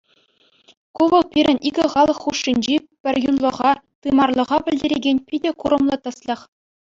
Ку 0.95 1.01
вӑл 1.11 1.23
пирӗн 1.31 1.57
икӗ 1.67 1.85
халӑх 1.93 2.17
хушшинчи 2.23 2.75
пӗрюнлӑха, 3.01 3.71
тымарлӑха 4.01 4.57
пӗлтерекен 4.65 5.17
питӗ 5.27 5.51
курӑмлӑ 5.59 5.95
тӗслӗх. 6.03 6.41